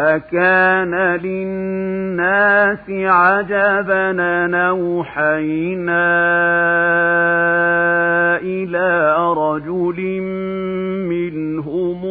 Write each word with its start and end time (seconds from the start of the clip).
أكان 0.00 0.94
للناس 1.22 2.90
عجبا 2.90 4.12
نوحينا 4.46 6.14
إلى 8.42 9.14
رجل 9.32 10.20
منهم 11.08 12.04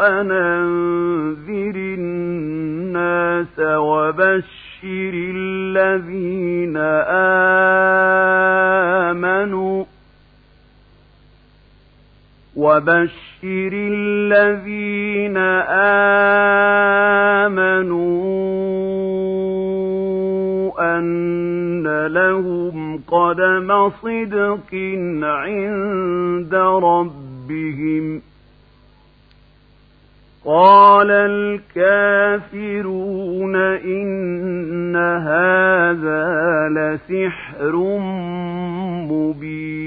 أن 0.00 0.30
أنذر 0.30 1.76
الناس 1.76 3.58
وبشر 3.58 5.12
الذين 5.14 6.76
آمنوا 9.10 9.84
وبشر 12.56 13.70
الذين 13.72 15.36
آمنوا 17.46 18.16
أن 20.98 22.06
لهم 22.06 23.02
قدم 23.08 23.90
صدق 23.90 24.74
عند 25.22 26.54
ربهم 26.54 28.22
قال 30.44 31.10
الكافرون 31.76 32.76
إن 33.56 34.96
هذا 34.96 36.68
لسحر 36.68 37.76
مبين 39.10 39.86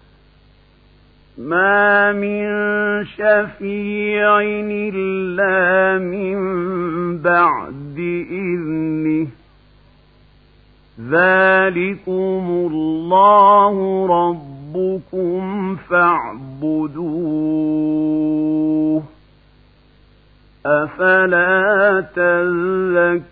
ما 1.47 2.11
من 2.11 2.45
شفيع 3.05 4.39
إلا 4.41 5.97
من 6.03 6.37
بعد 7.17 7.97
إذنه 8.31 9.27
ذلكم 11.09 12.67
الله 12.71 14.05
ربكم 14.07 15.75
فاعبدوه 15.75 17.11
أفلا 20.65 22.01
تذكرون 22.15 23.31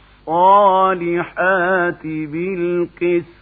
بالقسط. 2.05 3.41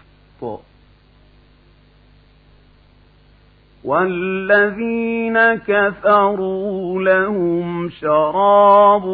والذين 3.84 5.40
كفروا 5.68 7.04
لهم 7.04 7.90
شراب 7.90 9.06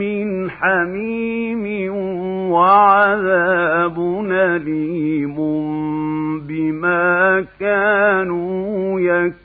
من 0.00 0.50
حميم 0.50 1.94
وعذاب 2.50 3.98
أليم 4.30 5.36
بما 6.46 7.44
كانوا 7.60 9.00
يكفرون. 9.00 9.44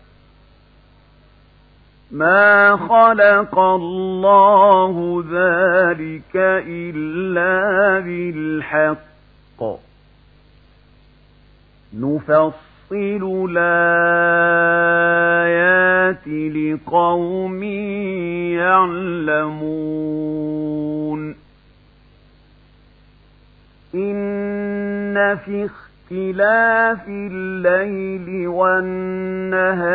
ما 2.11 2.77
خلق 2.77 3.59
الله 3.59 5.23
ذلك 5.31 6.35
إلا 6.67 7.99
بالحق. 7.99 9.11
نفصل 11.93 13.47
الآيات 13.49 14.81
لقوم 16.27 17.63
يعلمون 18.53 20.01
إن 23.95 25.37
في 25.45 25.69
اختلاف 26.11 27.07
الليل 27.07 28.47
والنهار 28.47 29.87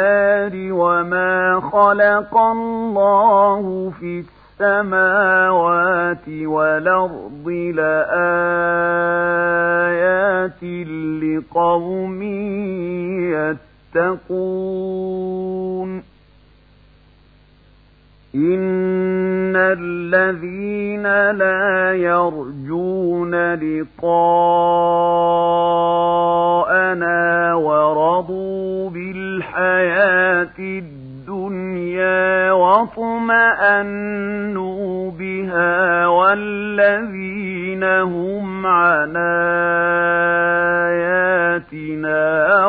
وما 0.54 1.60
خلق 1.60 2.38
الله 2.38 3.92
في 4.00 4.24
السماوات 4.60 6.28
والأرض 6.28 7.48
لآيات 7.74 8.22
لقوم 11.22 12.22
يتقون. 13.94 14.86
إن 18.36 19.56
الذين 19.56 21.06
لا 21.30 21.92
يرجون 21.92 23.34
لقاءنا 23.54 24.44
ورضوا 27.54 28.90
بالحياة 28.90 30.58
الدنيا 30.58 32.52
واطمأنوا 32.52 33.90
بها 35.10 36.06
والذين 36.06 37.84
هم 37.84 38.66
عن 38.66 39.16
آياتنا 41.56 42.66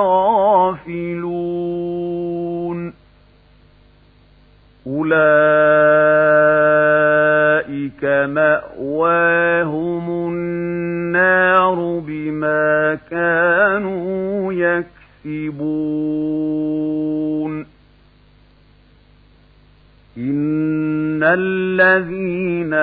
أولئك 7.67 8.03
مأواهم 8.29 10.05
النار 10.29 11.99
بِمَا 12.07 12.97
كَانُوا 13.11 14.53
يَكْسِبُونَ 15.25 15.67
إِنَّ 20.17 21.23
الَّذِينَ 21.23 22.73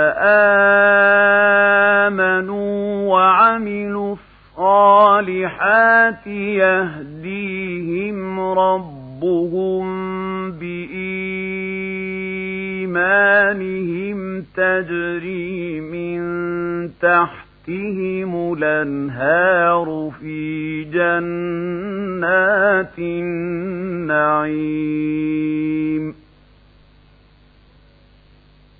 آمَنُوا 2.10 3.12
وَعَمِلُوا 3.12 4.16
الصَّالِحَاتِ 4.58 6.26
يَهْدِيهِمْ 6.26 8.40
رَبُّهُم 8.40 9.84
بِإِيمَانِهِمْ 12.94 14.44
تَجْرِي 14.56 15.80
مِن 15.80 16.20
تَحْتِهِمُ 17.02 18.52
الْأَنْهَارُ 18.58 20.12
فِي 20.20 20.84
جَنَّاتِ 20.84 21.78
النَّعِيمِ. 22.98 24.24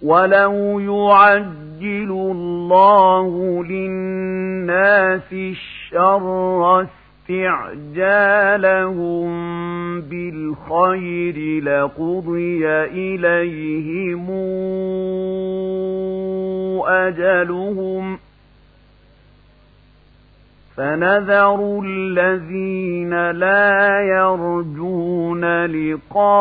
ولو 0.01 0.79
يعجل 0.79 2.11
الله 2.11 3.63
للناس 3.63 5.33
الشر 5.33 6.87
استعجالهم 7.29 8.11
بالخير 10.01 11.63
لقضي 11.63 12.67
إليهم 12.67 14.29
أجلهم 16.87 18.17
ۖ 18.17 18.19
فنذر 20.81 21.81
الذين 21.85 23.13
لا 23.31 24.01
يرجون 24.01 25.65
لقاءنا 25.65 26.33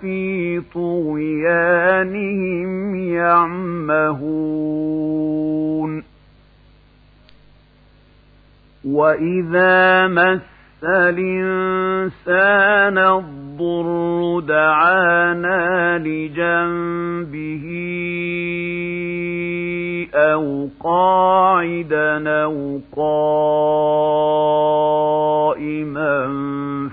في 0.00 0.60
طغيانهم 0.74 2.14
يعمهون 2.94 4.18
وإذا 8.84 10.06
مس 10.06 10.40
الإنسان 10.84 12.18
الضر 12.98 14.40
دعانا 14.40 15.98
لجنبه 15.98 17.64
أو 20.14 20.68
قاعدا 20.80 22.30
أو 22.44 22.80
قائما 22.96 23.38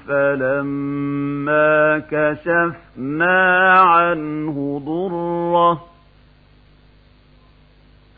فلما 0.08 2.00
كشفنا 2.12 3.72
عنه 3.80 4.82
ضره 4.86 5.95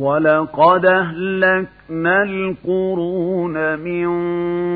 ولقد 0.00 0.86
أهلكنا 0.86 2.22
القرون 2.22 3.78
من 3.78 4.08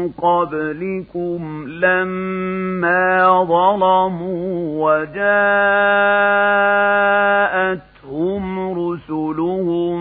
قبلكم 0.08 1.68
لما 1.68 3.44
ظلموا 3.44 4.84
وجاءت 4.84 6.34
جاءتهم 8.04 8.78
رسلهم 8.78 9.98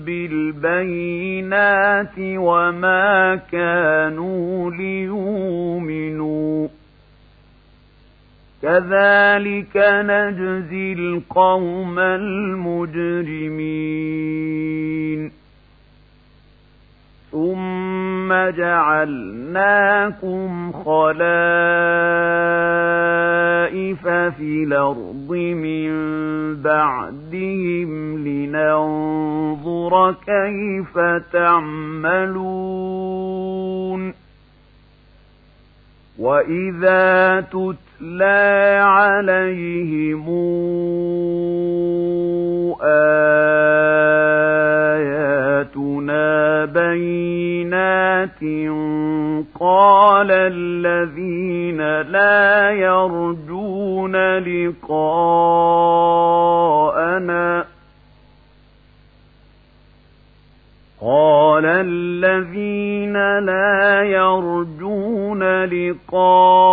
بالبينات 0.00 2.14
وما 2.18 3.40
كانوا 3.52 4.70
ليؤمنوا 4.70 6.05
كذلك 8.66 9.76
نجزي 9.76 10.92
القوم 10.92 11.98
المجرمين. 11.98 12.86
ثم 17.32 18.32
جعلناكم 18.50 19.62
خلائف 20.72 21.16
في 24.36 24.64
الأرض 24.64 25.30
من 25.30 25.92
بعدهم 26.62 28.18
لننظر 28.28 30.12
كيف 30.12 30.98
تعملون. 31.32 32.26
وإذا 36.18 37.40
تتلى 37.40 38.80
عليهم 38.82 40.26
آياتنا 45.66 46.64
بينات 46.64 48.40
قال 49.60 50.30
الذين 50.30 52.00
لا 52.00 52.70
يرجون 52.70 54.16
لقاءنا 54.38 55.36
قال 61.06 61.62
الذين 61.66 63.38
لا 63.38 64.02
يرجون 64.02 65.42
لقاءنا 65.64 66.66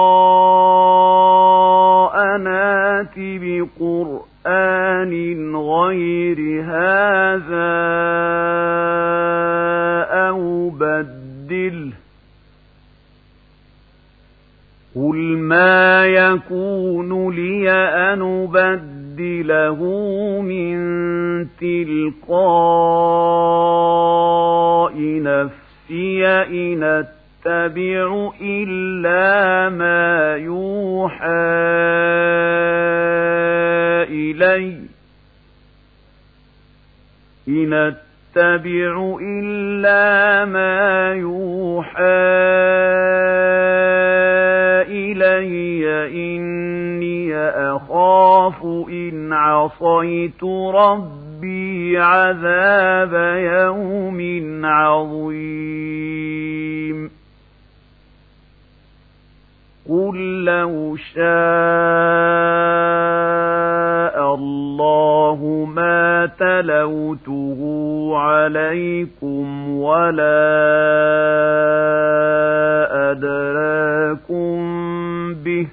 بقرآن 3.17 5.13
غير 5.55 6.63
هذا 6.63 7.73
أو 10.27 10.69
بدله 10.69 11.93
قل 14.95 15.37
ما 15.37 16.05
يكون 16.05 17.35
لي 17.35 17.71
أن 17.71 18.21
أبدله 18.21 19.02
من 20.41 20.77
تلقاء 21.59 22.33
نفسي 25.21 26.27
إن 26.27 26.83
أتبع 26.83 28.31
إلا 28.41 29.69
ما 29.69 30.35
يوحى 30.37 31.27
إلي 34.09 34.77
إن 37.47 37.73
أتبع 37.73 39.17
إلا 39.21 40.45
ما 40.45 41.13
يوحى 41.13 41.53
إلي 43.23 43.82
إني 46.13 47.35
أخاف 47.49 48.65
إن 48.89 49.33
عصيت 49.33 50.43
ربي 50.73 51.97
عذاب 51.97 53.13
يوم 53.37 54.19
عظيم. 54.65 55.83
قل 59.89 60.45
لو 60.45 60.95
شاء 60.95 61.23
الله 64.35 65.67
ما 65.75 66.29
تلوته 66.39 67.59
عليكم 68.17 69.69
ولا 69.69 70.53
أدراكم 73.11 74.59
به 75.33 75.67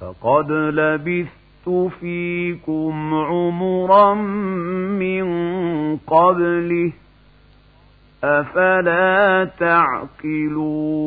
فقد 0.00 0.52
لبثت 0.52 1.68
فيكم 2.00 3.14
عمرا 3.14 4.14
من 4.94 5.26
قبله 5.96 6.92
أفلا 8.24 9.44
تعقلون 9.58 11.00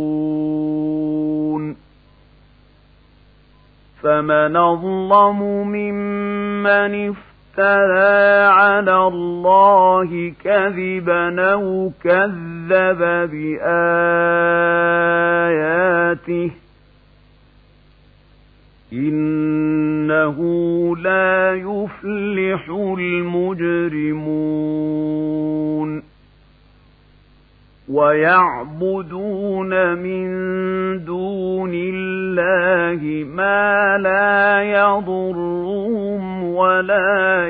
فمن 4.02 4.56
أظلم 4.56 5.40
ممن 5.68 7.10
افترى 7.10 8.44
على 8.46 8.98
الله 9.08 10.34
كذبا 10.44 11.54
أو 11.54 11.92
كذب 12.04 13.00
بآياته 13.32 13.84
إنه 18.94 20.38
لا 20.98 21.54
يفلح 21.54 22.70
المجرمون 23.00 24.24
ويعبدون 27.90 29.98
من 29.98 30.28
دون 31.06 31.72
الله 31.74 33.26
ما 33.36 33.98
لا 33.98 34.64
يضرهم 34.64 36.44
ولا 36.44 37.48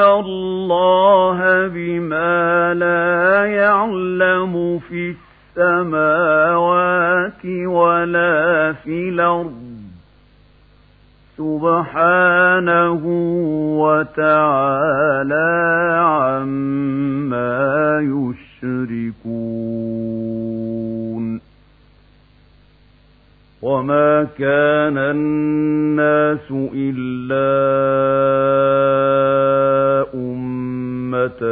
الله 0.00 1.68
بما 1.68 2.74
لا 2.74 3.46
يعلم 3.46 4.78
في 4.78 5.14
السماوات 5.56 7.44
ولا 7.66 8.72
في 8.72 9.08
الأرض. 9.08 9.65
سبحانه 11.36 13.02
وتعالى 13.80 15.48
عما 15.98 18.00
يشركون. 18.00 19.26
وما 23.62 24.26
كان 24.38 24.98
الناس 24.98 26.52
إلا 26.74 27.56
أمة 30.14 31.42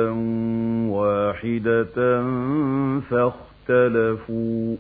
واحدة 0.91 2.23
فاختلفوا. 3.11 4.77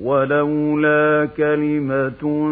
ولولا 0.00 1.28
كلمة 1.36 2.48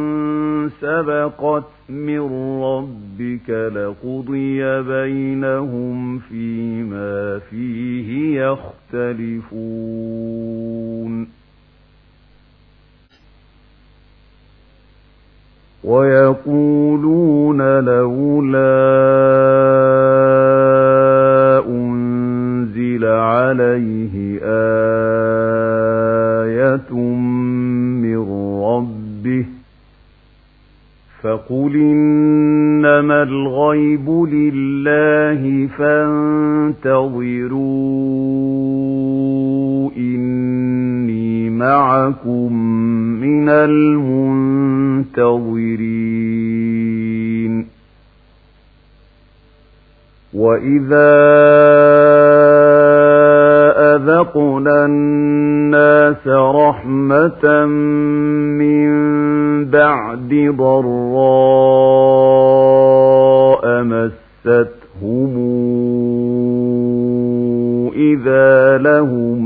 سبقت 0.80 1.64
من 1.88 2.20
ربك 2.62 3.50
لقضي 3.50 4.82
بينهم 4.82 6.18
فيما 6.18 7.38
فيه 7.38 8.40
يختلفون. 8.40 9.84
ويقولون 15.84 17.62
لولا 17.84 18.74
أنزل 21.68 23.04
عليه 23.04 23.93
فقل 31.24 31.76
إنما 31.76 33.22
الغيب 33.22 34.10
لله 34.10 35.66
فانتظروا 35.66 37.10
إني 39.96 41.50
معكم 41.50 42.52
من 43.20 43.48
المنتظرين 43.48 44.34
وإذا 50.34 52.03
أذقنا 54.04 54.84
الناس 54.84 56.26
رحمة 56.26 57.64
من 58.60 58.90
بعد 59.64 60.54
ضراء 60.56 61.64
مستهم 63.82 65.34
إذا 67.96 68.78
لهم 68.78 69.40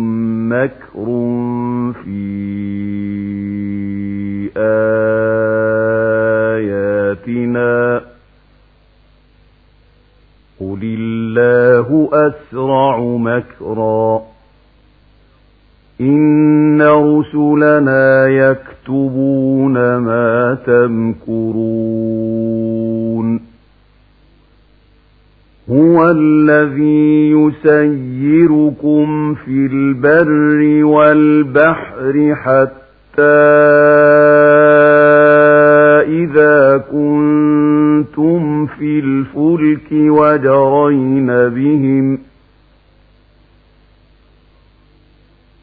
مكر 0.52 1.06
في 2.04 2.28
آياتنا 6.96 8.00
قل 10.60 10.80
الله 10.82 12.08
أسرع 12.12 13.00
مكرا 13.00 14.27
إن 16.00 16.82
رسلنا 16.82 18.28
يكتبون 18.28 19.96
ما 19.96 20.58
تمكرون 20.66 21.88
هو 25.70 26.10
الذي 26.10 27.30
يسيركم 27.30 29.06
في 29.34 29.66
البر 29.72 30.84
والبحر 30.84 32.34
حتى 32.34 32.88
إذا 36.08 36.84
كنتم 36.92 38.66
في 38.66 38.98
الفلك 38.98 39.92
وجرين 39.92 41.26
بهم 41.26 42.17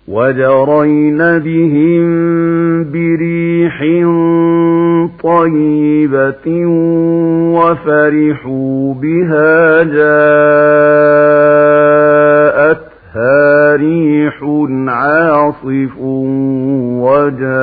وجرين 0.07 1.17
بهم 1.17 2.05
بريح 2.91 3.79
طيبة 5.23 6.65
وفرحوا 7.55 8.93
بها 8.93 9.83
جاءتها 9.83 10.15
ريح 13.75 14.43
عاصف 14.87 15.97
وجاءهم 17.05 17.55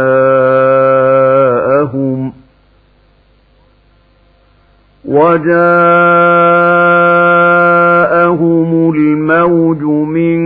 وجاءهم 7.93 8.93
الموج 8.95 9.83
من 9.83 10.43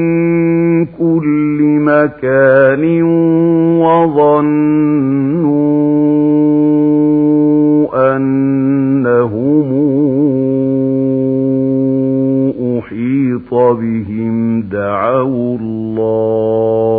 كل 0.86 1.45
مَكَانٍ 1.86 2.84
وَظَنُّوا 3.82 4.96
أَنَّهُمْ 8.16 9.68
أُحِيطَ 12.78 13.50
بِهِمْ 13.54 14.62
دَعَوُا 14.62 15.58
اللَّهَ 15.60 16.96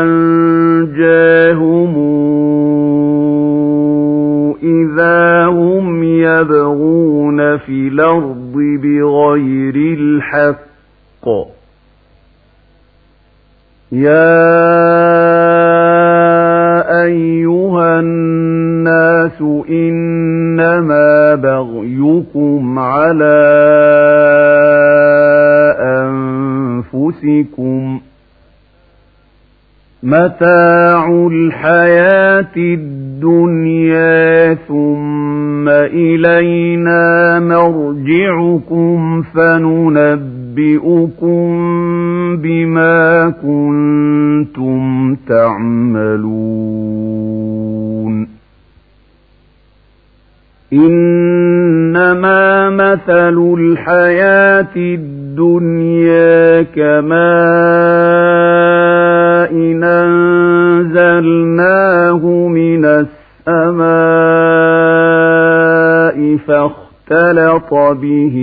أنجاهم 0.00 1.94
إذا 4.62 5.46
هم 5.46 6.02
يبغون 6.02 7.56
في 7.56 7.88
الأرض 7.88 8.29
بغير 8.56 9.74
الحق. 9.76 11.28
يا 13.92 14.40
أيها 17.02 18.00
الناس 18.00 19.40
إنما 19.70 21.34
بغيكم 21.34 22.78
على 22.78 23.40
أنفسكم 26.94 28.00
متاع 30.02 31.26
الحياة 31.32 32.56
الدنيا 32.56 34.54
ثم 34.54 34.89
إلينا 35.68 37.40
مرجعكم 37.40 39.22
فننبئكم 39.22 40.46
بما 42.36 43.30
كنتم 43.42 45.14
تعملون. 45.28 46.60
إنما 50.72 52.70
مثل 52.70 53.54
الحياة 53.58 54.76
الدنيا 54.76 56.62
كماء 56.62 58.40
أنزلناه 60.90 62.22
من 62.48 62.84
السماء 62.84 64.19
فاختلط 66.38 67.74
به 67.74 68.36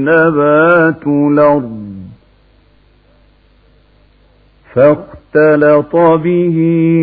نبات 0.00 1.06
الأرض. 1.06 1.78
فاختلط 4.74 5.96
به 5.96 6.56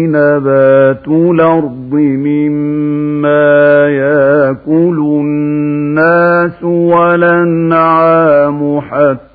نبات 0.09 1.07
الأرض 1.07 1.93
مما 1.93 3.89
يأكل 3.89 4.97
الناس 4.99 6.63
والأنعام 6.63 8.19
حتى 8.81 9.25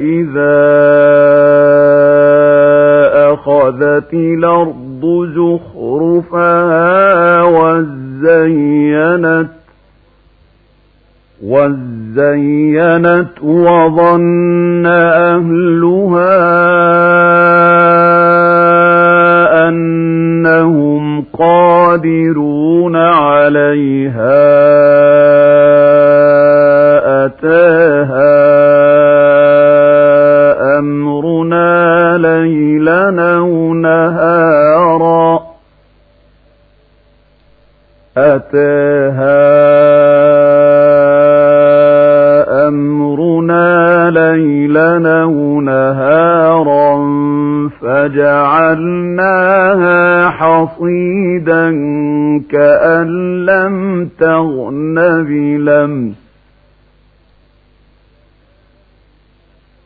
إذا 0.00 0.66
أخذت 3.32 4.14
الأرض 5.04 5.28
زخرفها 5.34 6.82
وزينت 7.42 8.76
وزينت 11.44 13.28
وظن 13.42 14.86
أهلها 14.86 16.36
أنهم 19.68 21.24
قادرون 21.32 22.96
عليها 22.96 24.46
أتاها 27.26 28.36
أمرنا 30.78 32.18
ليلا 32.18 33.36
أو 33.36 33.74
نهارا 33.74 34.35
أتاها 38.16 39.56
أمرنا 42.68 44.10
ليلا 44.10 45.22
أو 45.22 45.60
نهارا 45.60 46.96
فجعلناها 47.80 49.18
حصيدا 50.30 51.70
كأن 52.50 53.46
لم 53.46 54.08
تغن 54.18 54.94
بلمس 55.24 56.16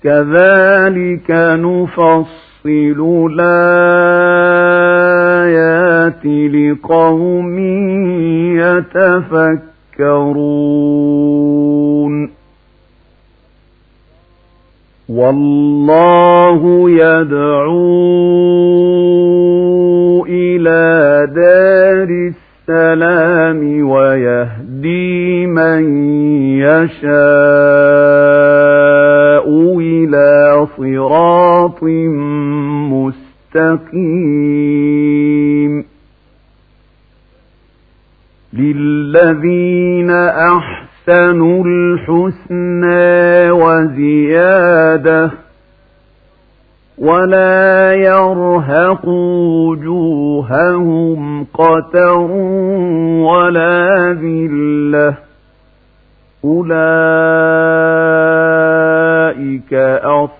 كذلك 0.03 1.31
نفصل 1.31 2.41
الآيات 2.67 4.20
لقوم 6.27 7.59
يتفكرون. 8.59 9.51
والله 15.09 16.91
يدعو 16.91 17.91
إلى 20.29 21.27
دار 21.35 22.09
السلام 22.69 23.61
ويهدي 23.91 25.47
من 25.47 25.83
يشاء 26.59 27.11
إلى 29.81 30.67
صراط 30.77 31.83
مستقيم. 32.93 34.50
للذين 38.61 40.11
أحسنوا 40.11 41.65
الحسنى 41.67 43.51
وزيادة 43.51 45.31
ولا 46.99 47.95
يرهق 47.95 49.09
وجوههم 49.69 51.21
قتر 51.55 52.31
ولا 53.31 54.13
ذلة 54.13 55.15
أولئك 58.41 59.75
أصحاب 60.05 60.40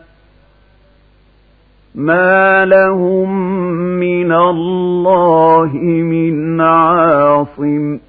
ما 1.95 2.65
لهم 2.65 3.51
من 3.99 4.31
الله 4.31 5.73
من 5.83 6.61
عاصم 6.61 7.99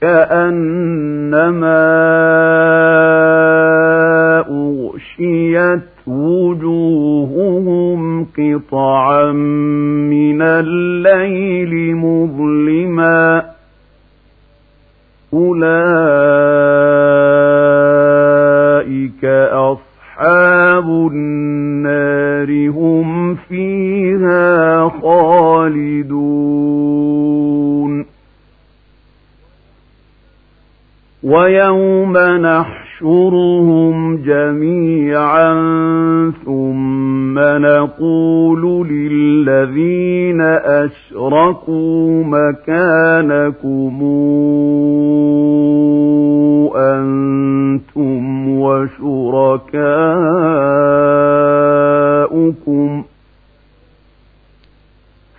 كأنما 0.00 1.88
أغشيت 4.50 5.88
وجوههم 6.06 7.98
قطعا 8.24 9.32
من 9.32 10.42
الليل 10.42 11.96
مظلما 11.96 13.44
أولئك 15.34 16.17
ويوم 31.48 32.12
نحشرهم 32.18 34.16
جميعا 34.16 35.52
ثم 36.44 37.38
نقول 37.38 38.88
للذين 38.88 40.40
أشركوا 40.80 42.24
مكانكم 42.24 43.98
أنتم 46.76 48.48
وشركاؤكم 48.60 49.68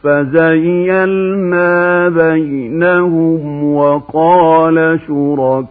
فزيلنا 0.04 1.70
بينهم 2.10 3.39
وقال 3.64 5.00
شركاؤهم 5.08 5.70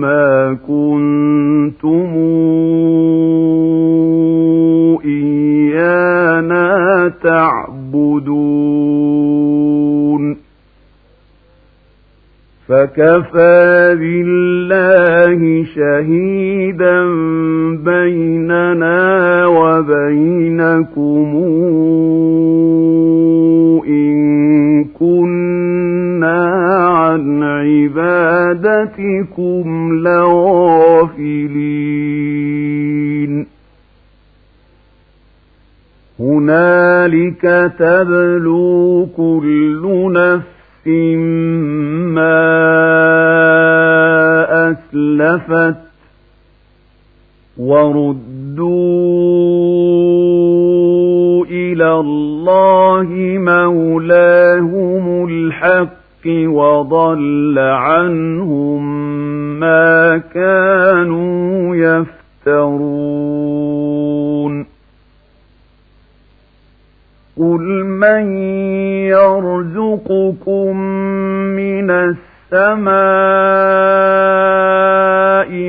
ما 0.00 0.56
كنتم 0.68 2.08
إيانا 5.04 6.68
تعبدون. 7.22 8.38
فكفى 12.68 13.96
بالله 14.00 15.64
شهيدا 15.74 17.04
بيننا 17.84 19.46
وبينكم. 19.46 21.30
كنا 24.84 26.44
عن 26.88 27.42
عبادتكم 27.42 29.18
لغافلين 32.18 33.46
هنالك 36.20 37.72
تبلو 37.78 39.06
كل 39.16 40.10
نفس 40.12 40.86
ما 42.14 42.48
أسلفت 44.70 45.76
وردوا 50.08 51.44
إلى 51.44 51.90
الله 52.00 52.37
مولاهم 53.38 55.26
الحق 55.30 56.26
وضل 56.26 57.58
عنهم 57.58 58.82
ما 59.60 60.18
كانوا 60.34 61.76
يفترون. 61.76 63.38
قل 67.38 67.84
من 67.84 68.36
يرزقكم 69.06 70.76
من 71.56 71.90
السماء 71.90 72.88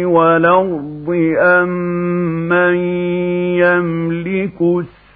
والأرض 0.05 1.35
أم 1.39 1.69
من 2.49 2.75
يملك 3.59 4.61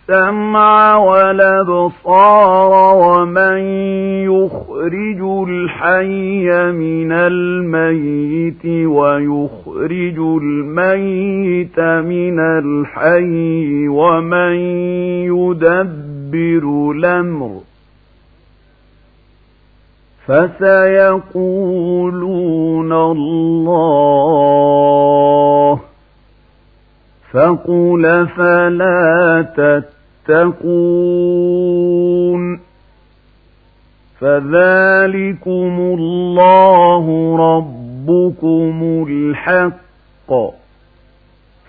السمع 0.09 0.97
والأبصار 0.97 2.71
ومن 2.95 3.57
يخرج 4.27 5.21
الحي 5.49 6.71
من 6.71 7.11
الميت 7.11 8.65
ويخرج 8.65 10.17
الميت 10.19 11.79
من 11.79 12.39
الحي 12.39 13.87
ومن 13.87 14.55
يدبر 15.31 16.91
الأمر 16.91 17.61
فسيقولون 21.63 22.93
الله 22.93 24.73
فقل 27.33 28.27
فلا 28.37 29.45
تتقون 30.27 31.13
فذلكم 34.19 35.79
الله 35.99 37.35
ربكم 37.37 39.05
الحق 39.09 40.33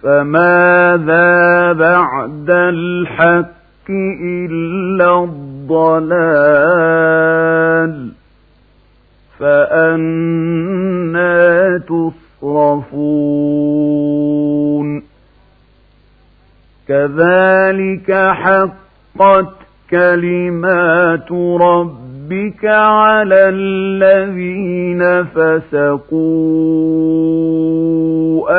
فماذا 0.02 1.72
بعد 1.72 2.50
الحق 2.50 3.90
إلا 4.20 5.24
الضلال 5.24 6.34
فأنا 9.38 10.64
تصرفون 12.42 13.14
كذلك 16.88 18.12
حقت 18.12 19.54
كلمات 19.90 21.32
ربك 21.60 22.64
على 22.64 23.48
الذين 23.48 25.24
فسقوا 25.24 26.24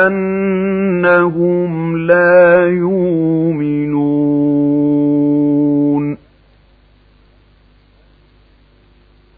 أنهم 0.07 1.97
لا 1.97 2.67
يؤمنون 2.67 3.95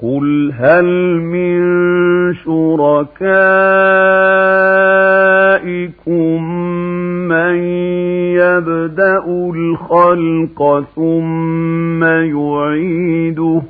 قل 0.02 0.54
هل 0.54 0.86
من 1.22 1.64
شركائكم 2.34 3.18
من 7.28 7.97
يبدأ 8.58 9.24
الخلق 9.56 10.86
ثم 10.96 12.04
يعيده. 12.04 13.62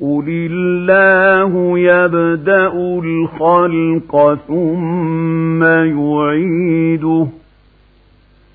قل 0.00 0.24
الله 0.28 1.78
يبدأ 1.78 2.72
الخلق 3.04 4.38
ثم 4.48 5.62
يعيده. 5.64 7.26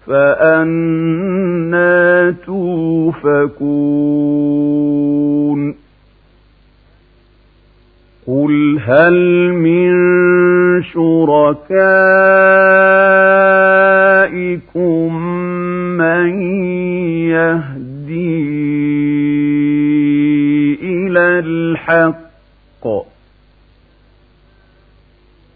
فأنا 0.07 1.55
توفكون. 2.45 3.45
قل 8.27 8.79
هل 8.85 9.53
من 9.53 9.93
شركائكم 10.83 12.44
من 15.97 16.41
يهدي 17.29 18.45
إلى 20.83 21.39
الحق. 21.39 22.25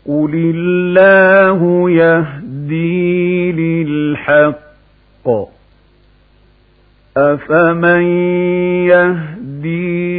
قل 0.06 0.34
الله 0.56 1.90
يهدي 1.92 3.52
للحق. 3.52 4.60
أفمن 7.18 8.02
يهدي 8.88 10.10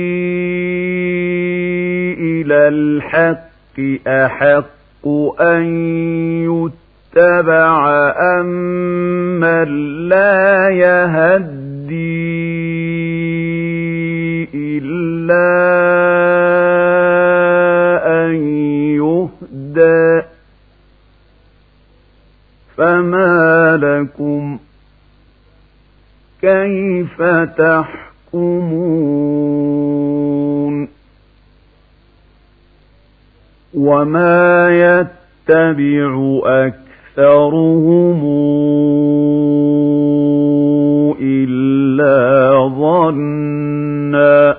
إلى 2.20 2.68
الحق 2.68 3.50
أحق 4.06 5.08
أن 5.40 5.64
يتبع 6.44 6.89
أم 8.40 8.46
من 9.40 9.68
لا 10.08 10.68
يهدي 10.68 11.70
إلا 14.54 15.46
أن 18.06 18.34
يهدى 18.94 20.22
فما 22.76 23.76
لكم 23.76 24.58
كيف 26.40 27.22
تحكمون 27.58 28.80
وما 33.74 34.68
يتبع 34.70 36.40
أكثرهم 37.20 38.20
إلا 41.20 42.68
ظنا 42.68 44.56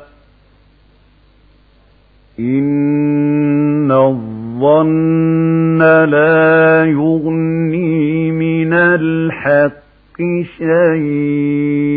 إن 2.39 3.91
الظن 3.91 5.81
لا 6.05 6.85
يغني 6.85 8.31
من 8.31 8.73
الحق 8.73 10.21
شيئا 10.57 11.91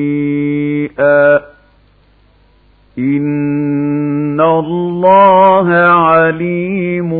إن 2.98 4.40
الله 4.40 5.68
عليم 5.74 7.10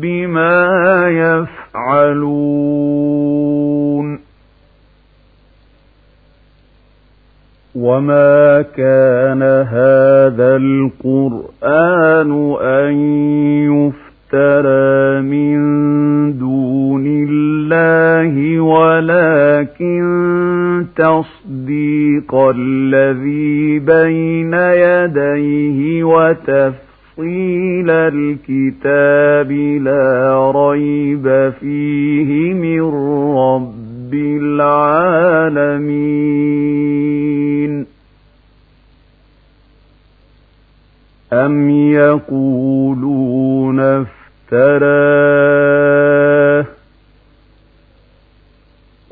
بما 0.00 1.08
يفعلون 1.08 1.57
وما 7.74 8.62
كان 8.76 9.42
هذا 9.42 10.56
القرآن 10.56 12.30
أن 12.60 12.92
يفترى 13.70 15.20
من 15.22 15.58
دون 16.38 17.04
الله 17.06 18.60
ولكن 18.60 20.04
تصديق 20.96 22.34
الذي 22.34 23.78
بين 23.78 24.54
يديه 24.54 26.04
وتفصيل 27.18 27.90
الكتاب 27.90 29.52
لا 29.82 30.52
ريب 30.54 31.52
فيه 31.60 32.54
من 32.54 32.82
رب 33.36 34.14
العالمين 36.48 37.86
أم 41.32 41.70
يقولون 41.90 43.80
افتراه 43.80 45.38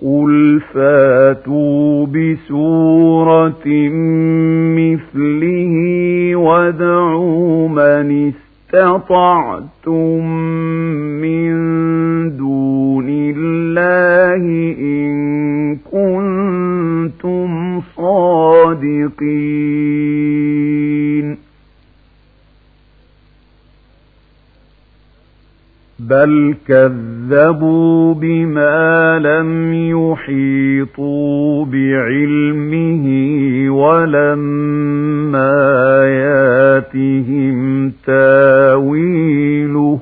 قل 0.02 0.60
فاتوا 0.74 2.06
بسورة 2.06 3.66
وادعوا 6.46 7.68
من 7.68 8.32
استطعتم 8.32 10.26
من 11.22 11.52
دون 12.36 13.08
الله 13.08 14.42
إن 14.78 15.76
كنتم 15.76 17.50
صادقين 17.96 19.66
بل 25.98 26.54
كذبوا 26.68 27.15
بما 28.14 29.18
لم 29.18 29.74
يحيطوا 29.74 31.64
بعلمه 31.64 33.06
ولما 33.70 35.54
ياتهم 36.06 37.90
تاويله 38.06 40.00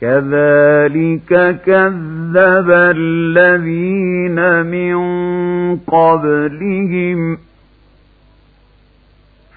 كذلك 0.00 1.60
كذب 1.66 2.70
الذين 2.70 4.66
من 4.66 4.96
قبلهم 5.76 7.38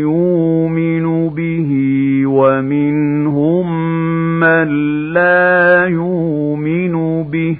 يؤمن 0.00 1.28
به 1.28 1.70
ومنهم 2.26 3.66
من 4.40 4.68
لا 5.12 5.86
يؤمن 5.86 7.22
به. 7.22 7.56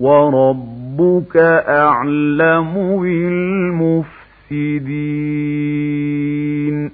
وربك 0.00 1.36
أعلم 1.68 3.00
بالمفسدين. 3.00 4.17
مفسدين 5.58 6.90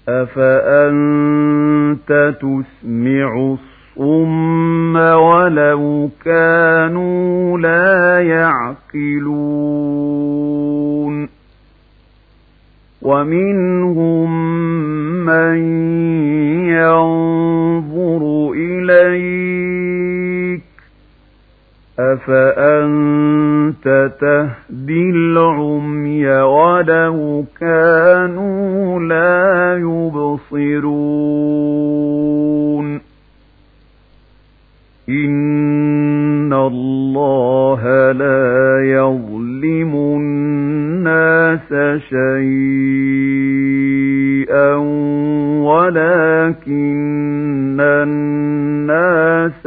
أفأنت 0.08 2.34
تسمع 2.40 3.36
الصم 3.36 4.96
ولو 4.96 6.10
كانوا 6.24 7.58
لا 7.58 8.20
يعقلون. 8.20 10.16
ومنهم 13.02 14.35
من 15.26 15.56
ينظر 16.68 18.52
إليك 18.56 20.62
أفأنت 21.98 23.86
تهدي 24.20 25.10
العمي 25.10 26.26
ولو 26.26 27.44
كانوا 27.60 29.00
لا 29.00 29.76
يبصرون 29.78 30.86
إن 35.08 36.52
الله 36.52 38.12
لا 38.12 38.80
يظلم 38.84 39.94
الناس 39.94 41.68
شيئا 42.08 43.65
ولكن 45.62 47.80
الناس 47.80 49.66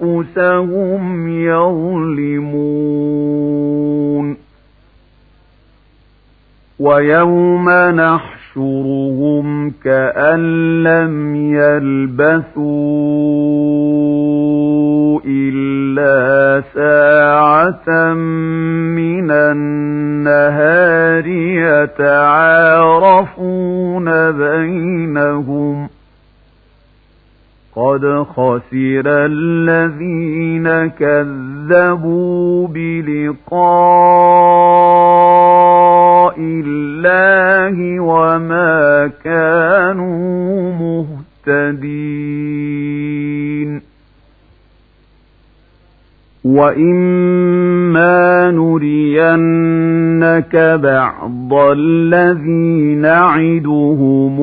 أنفسهم 0.00 1.28
يظلمون. 1.28 2.84
ويوم 6.78 7.70
نحشر 7.70 8.43
يحشرهم 8.56 9.70
كأن 9.84 10.82
لم 10.82 11.36
يلبثوا 11.36 12.64
إلا 15.26 16.62
ساعة 16.74 18.14
من 18.94 19.30
النهار 19.30 21.26
يتعارفون 22.76 23.30
بينهم 24.30 25.88
قد 27.76 28.24
خسر 28.36 29.02
الذين 29.06 30.86
كذبوا 30.86 32.68
بلقاء 32.68 33.54
الله 36.38 37.43
وما 37.80 39.10
كانوا 39.24 40.72
مهتدين. 41.46 43.04
وإما 46.44 48.50
نرينك 48.50 50.56
بعض 50.82 51.54
الذي 51.54 52.94
نعدهم 52.94 54.40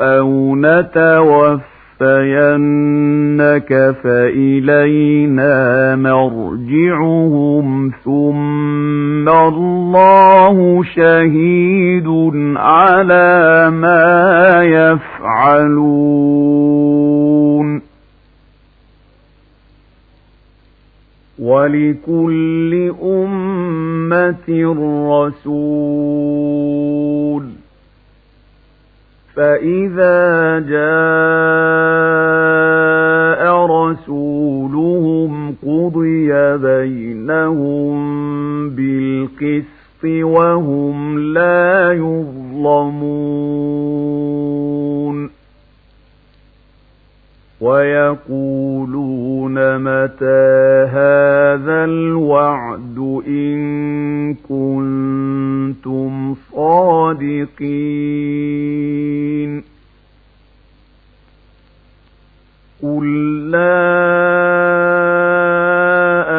أو 0.00 0.54
نتوفينك 2.02 3.96
فإلينا 4.02 5.96
مرجعهم 5.96 7.90
ثم 8.04 9.28
الله 9.28 10.82
شهيد 10.82 12.08
على 12.56 13.70
ما 13.70 14.62
يفعلون 14.64 16.08
ولكل 21.38 22.92
أمة 23.02 24.48
رسول 25.48 26.78
فإذا 29.38 30.58
جاء 30.58 30.98
رسولهم 33.66 35.54
قضي 35.62 36.56
بينهم 36.56 37.98
بالقسط 38.70 40.04
وهم 40.04 41.18
لا 41.18 41.92
يظلمون 41.92 43.18
ويقولون 47.60 49.54
متى 49.78 50.86
هذا 50.90 51.84
الوعد 51.84 52.98
إن 53.26 54.34
كنتم 54.34 56.34
صادقين؟ 56.52 57.78
قل 62.82 63.06
لا 63.50 64.08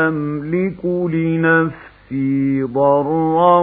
أملك 0.08 0.86
لنفسي 0.86 2.64
ضرا 2.64 3.60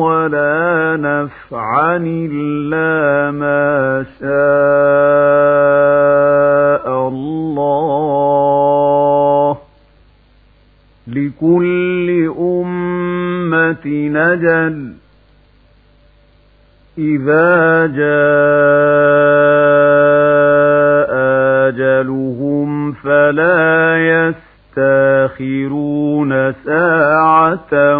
ولا 0.00 0.96
نفعا 1.00 1.96
إلا 2.32 3.30
ما 3.30 4.04
شاء. 4.20 5.79
لكل 11.14 12.32
أمة 12.38 13.86
نجل. 13.86 14.92
إذا 16.98 17.86
جاء 17.86 18.10
أجلهم 21.68 22.92
فلا 22.92 23.96
يستأخرون 24.76 26.52
ساعة 26.52 27.98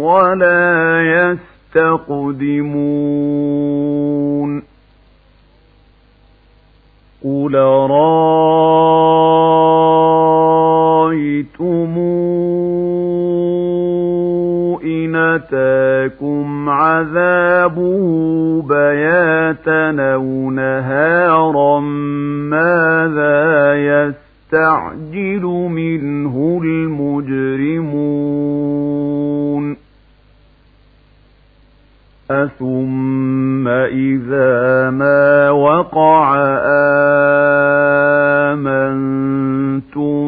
ولا 0.00 1.02
يستقدمون. 1.76 2.62
قل 7.24 7.54
رأيتم 7.54 8.31
إن 15.52 15.58
أتاكم 15.58 16.68
عذابه 16.68 18.62
بياتا 18.62 20.12
أو 20.14 20.50
نهارا 20.50 21.80
ماذا 22.50 23.74
يستعجل 23.74 25.42
منه 25.70 26.60
المجرمون 26.64 28.02
أثم 32.30 33.68
إذا 33.68 34.90
ما 34.90 35.50
وقع 35.50 36.36
آمنتم 38.52 40.22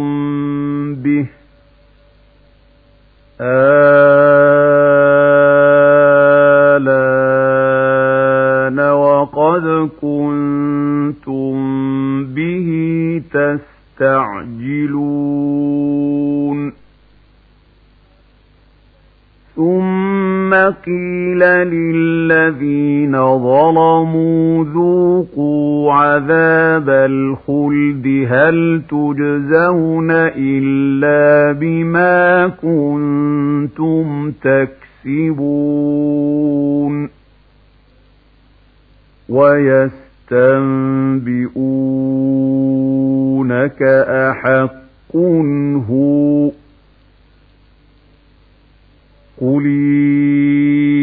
به 0.94 1.26
آلان 3.40 3.83
كنتم 9.88 11.54
به 12.24 12.68
تستعجلون. 13.32 14.84
ثم 19.56 20.54
قيل 20.54 21.38
للذين 21.38 23.12
ظلموا 23.38 24.64
ذوقوا 24.64 25.92
عذاب 25.92 26.88
الخلد 26.88 28.26
هل 28.30 28.82
تجزون 28.90 30.10
إلا 30.36 31.52
بما 31.60 32.48
كنتم 32.48 34.30
تكسبون. 34.30 35.74
ويستنبئونك 39.34 40.52
أحق 44.08 45.16
هو 45.90 46.50
قُلِي 49.40 50.94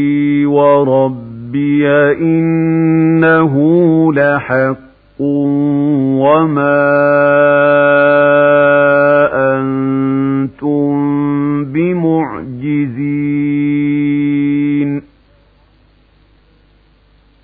وَرَبِّي 0.45 1.87
إِنَّهُ 2.21 3.53
لَحَقٌّ 4.13 5.21
وَمَا 6.23 6.81
أَنتُم 9.55 10.91
بِمُعْجِزِينَ 11.65 13.20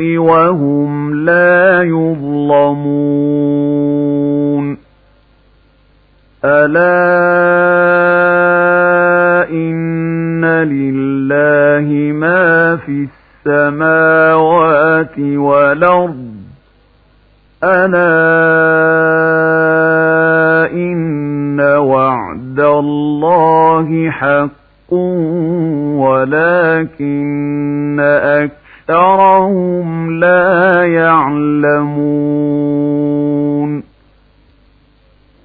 وهم 0.00 1.14
لا 1.14 1.82
يظلمون. 1.82 3.18
ألا 6.44 7.08
إن 9.50 10.44
لله 10.44 12.12
ما 12.12 12.76
في 12.76 13.08
السماوات 13.46 15.18
والأرض. 15.18 16.34
ألا 17.64 18.18
إن 20.72 21.60
وعد 21.60 22.60
الله 22.60 24.10
حق 24.10 24.94
ولكن 25.98 28.00
أكثرهم 28.88 30.20
لا 30.20 30.84
يعلمون 30.84 31.98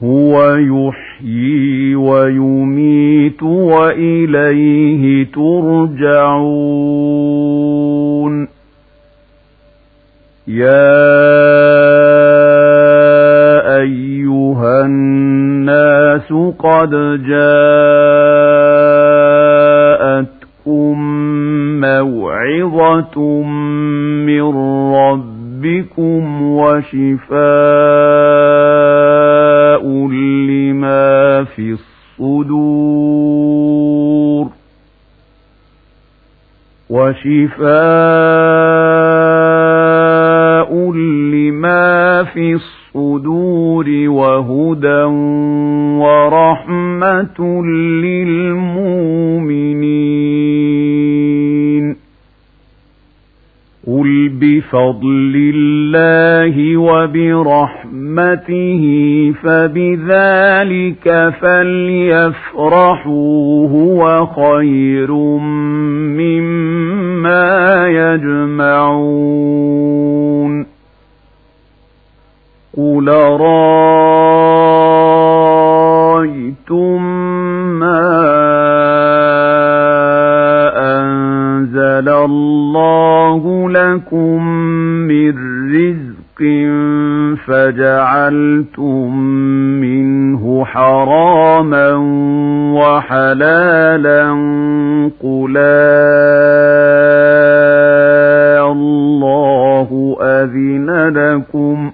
هو 0.03 0.55
يحيي 0.55 1.95
ويميت 1.95 3.43
وإليه 3.43 5.27
ترجعون 5.33 6.13
يا 10.47 10.93
أيها 13.77 14.85
الناس 14.85 16.33
قد 16.59 16.89
جاء 17.27 18.23
موعظة 22.13 23.19
من 24.25 24.45
ربكم 24.95 26.21
وشفاء 26.41 27.33
لما 30.47 31.43
في 31.43 31.77
الصدور. 32.19 33.03
وشفاء 36.89 37.63
لما 40.91 42.23
في 42.23 42.53
الصدور 42.53 43.85
وهدى 44.07 45.03
ورحمة 46.03 47.39
للمؤمنين 47.63 48.12
بفضل 54.73 55.53
الله 55.55 56.77
وبرحمته 56.77 58.83
فبذلك 59.43 61.33
فليفرحوا 61.41 63.67
هو 63.69 64.25
خير 64.25 65.11
مما 66.17 67.87
يجمعون 67.87 68.93
قل 72.77 73.07
رأيتم 76.73 77.12
أنزل 81.99 82.09
الله 82.09 83.69
لكم 83.69 84.43
من 85.07 85.33
رزق 85.75 86.39
فجعلتم 87.45 89.17
منه 89.81 90.65
حراما 90.65 91.93
وحلالا 92.75 94.23
قل 95.23 95.57
الله 98.61 100.17
أذن 100.21 100.89
لكم 101.09 101.91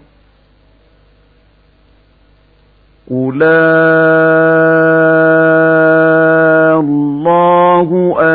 قل 3.12 3.43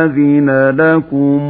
أذن 0.05 0.71
لكم 0.77 1.41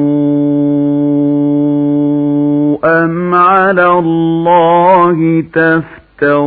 أم 2.84 3.34
على 3.34 3.86
الله 3.98 5.44
تفترون 5.52 6.44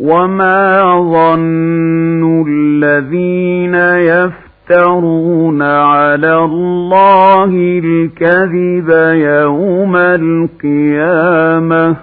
وما 0.00 0.82
ظن 1.12 2.44
الذين 2.48 3.74
يفترون 4.14 5.62
على 5.62 6.44
الله 6.44 7.50
الكذب 7.84 8.90
يوم 9.14 9.96
القيامة 9.96 11.96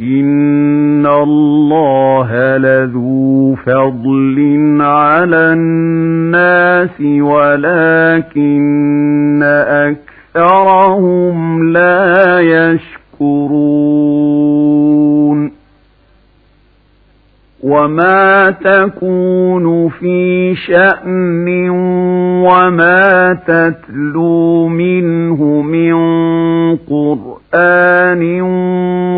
إن 0.00 1.06
الله 1.06 2.56
لذو 2.56 3.54
فضل 3.54 4.76
على 4.80 5.52
الناس 5.52 7.00
ولكن 7.20 8.48
أكثرهم 10.36 11.72
لا 11.72 12.40
يشكرون 12.40 13.88
وما 17.62 18.50
تكون 18.50 19.88
في 19.88 20.54
شأن 20.54 21.68
وما 22.48 23.38
تتلو 23.46 24.68
منه 24.68 25.62
من 25.62 25.96
قرآن 26.76 27.27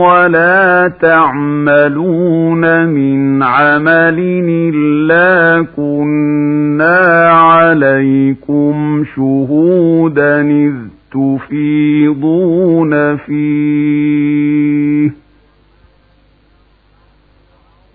ولا 0.01 0.93
تعملون 1.01 2.87
من 2.87 3.43
عمل 3.43 4.19
إلا 4.49 5.67
كنا 5.77 7.31
عليكم 7.31 9.05
شهودا 9.17 10.41
إذ 10.41 10.75
تفيضون 11.13 13.17
فيه. 13.17 15.11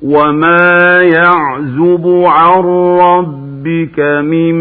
وما 0.04 1.02
يعزب 1.02 2.24
عن 2.26 2.64
ربك 3.00 4.00
من 4.00 4.56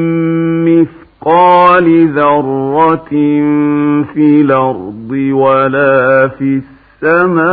مثقال 1.25 2.09
ذرة 2.15 3.09
في 4.15 4.41
الأرض 4.41 5.11
ولا 5.11 6.29
في 6.29 6.61
السماء 7.03 7.45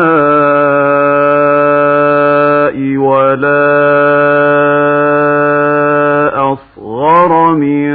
ولا 2.97 3.71
أصغر 6.53 7.55
من 7.55 7.91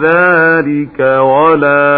ذلك 0.00 1.00
ولا 1.22 1.95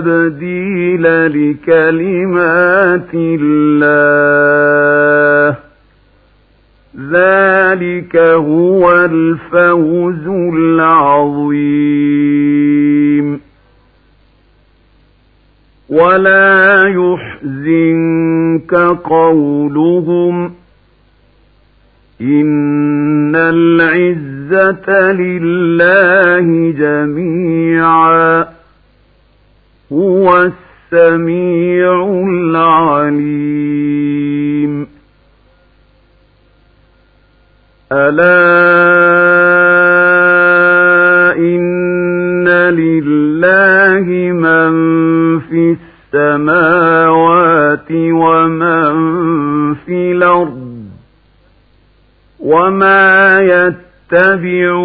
تبديل 0.00 1.02
لكلمات 1.26 3.14
ألا 37.92 38.28
إن 41.36 42.48
لله 42.48 44.06
من 44.32 44.72
في 45.40 45.76
السماوات 46.14 47.90
ومن 47.92 48.94
في 49.74 50.12
الأرض 50.12 50.78
وما 52.40 53.40
يتبع 53.40 54.77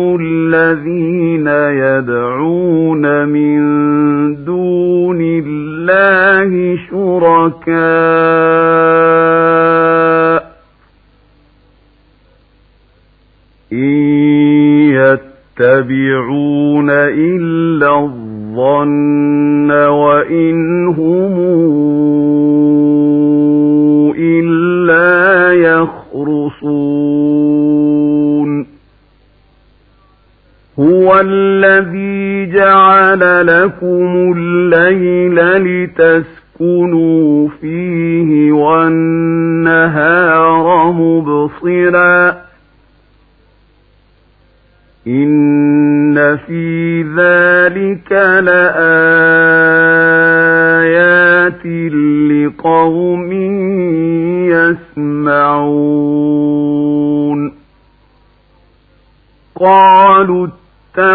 الذي 31.24 32.46
جعل 32.56 33.48
لكم 33.48 34.34
الليل 34.38 35.36
لتسكنوا 35.36 36.33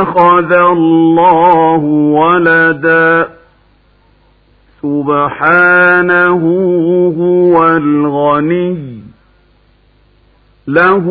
اتخذ 0.09 0.53
الله 0.53 1.81
ولدا. 2.15 3.29
سبحانه 4.83 6.43
هو 7.21 7.69
الغني. 7.69 8.99
له 10.69 11.05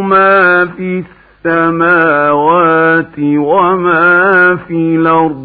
ما 0.00 0.66
في 0.66 1.04
السماوات 1.46 3.18
وما 3.18 4.56
في 4.68 4.96
الأرض. 4.96 5.43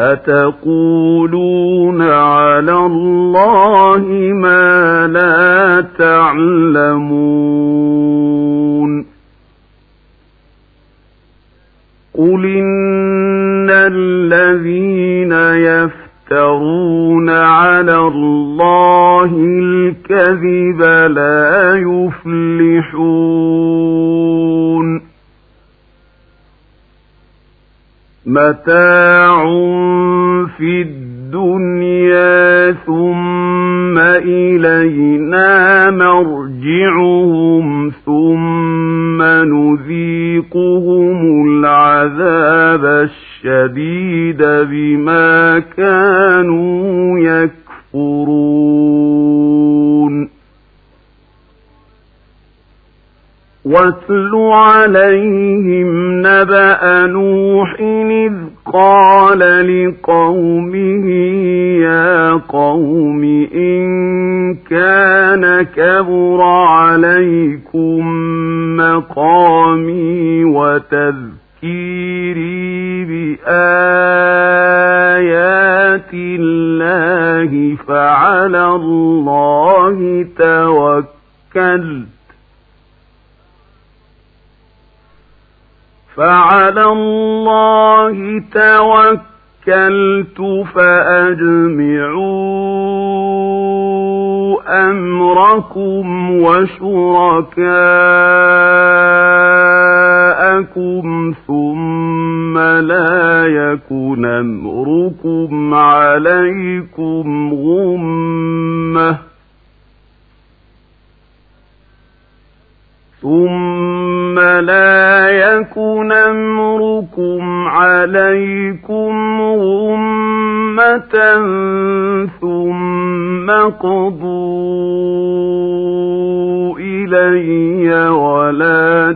أتقولون 0.00 2.02
على 2.02 2.72
الله 2.72 4.04
ما 4.34 5.06
لا 5.06 5.86
تعلمون 5.98 7.40
قل 12.14 12.46
إن 12.46 13.70
الذين 13.70 15.32
يفترون 15.70 17.30
على 17.30 17.98
الله 17.98 19.36
الكذب 19.36 20.82
لا 21.10 21.76
يفلحون 21.76 23.40
متاع 28.26 28.99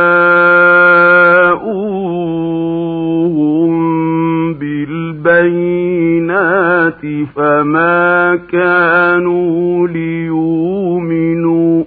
بالبينات 6.38 7.28
فما 7.36 8.38
كانوا 8.52 9.88
ليؤمنوا 9.88 11.84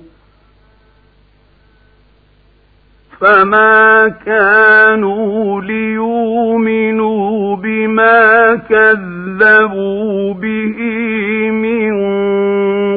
فما 3.20 4.08
كانوا 4.26 5.62
ليؤمنوا 5.62 7.56
بما 7.56 8.56
كذبوا 8.56 10.34
به 10.34 10.78
من 11.52 11.92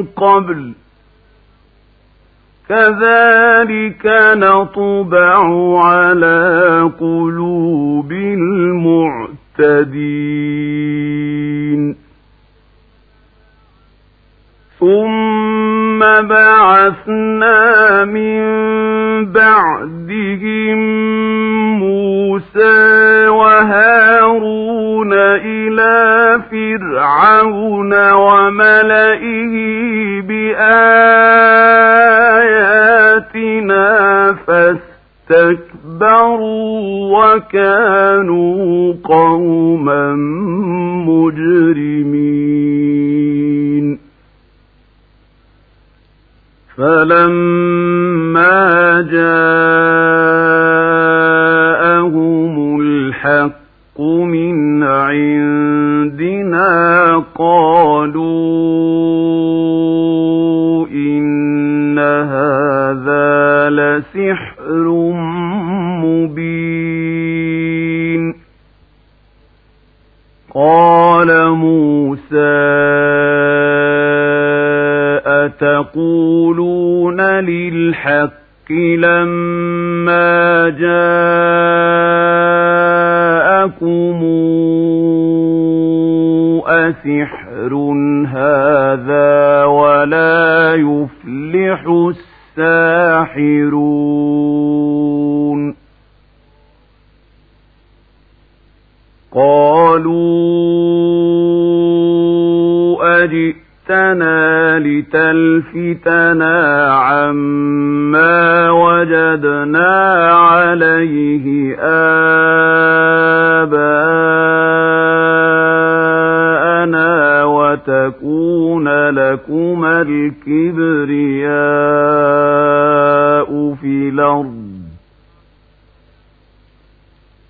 قبل 0.03 0.71
كذلك 2.69 4.05
نطبع 4.35 5.37
على 5.81 6.91
قلوب 6.99 8.11
المعتدين 8.11 8.94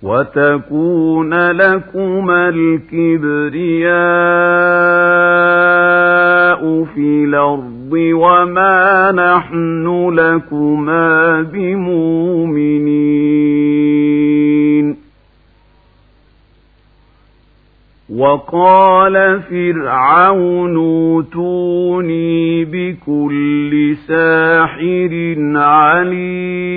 وتكون 0.06 1.34
لكما 1.50 2.48
الكبرياء 2.48 3.94
في 6.94 7.24
الأرض 7.24 7.92
وما 7.92 9.12
نحن 9.12 10.08
لكما 10.14 11.42
بمؤمنين 13.96 14.96
وقال 18.16 19.40
فرعون 19.50 20.76
اوتوني 20.76 22.64
بكل 22.64 23.96
ساحر 24.08 25.34
عليم 25.56 26.76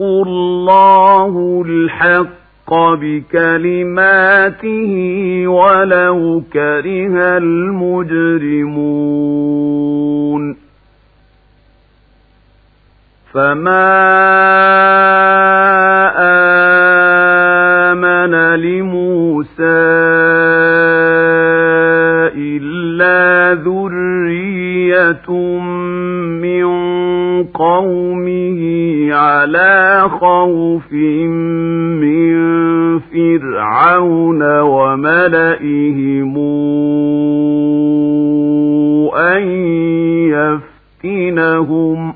الله 0.00 1.62
الحق 1.66 2.74
بكلماته 2.74 4.92
ولو 5.48 6.42
كره 6.52 7.38
المجرمون. 7.38 8.64
فما 13.32 13.94
فرعون 33.44 34.42
وملئهم 34.60 36.34
أن 39.16 39.42
يفتنهم 41.04 42.14